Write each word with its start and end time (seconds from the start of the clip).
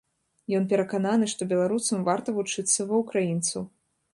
Ён 0.59 0.63
перакананы, 0.71 1.29
што 1.35 1.41
беларусам 1.53 1.99
варта 2.09 2.35
вучыцца 2.39 2.79
ва 2.93 3.03
ўкраінцаў. 3.03 3.61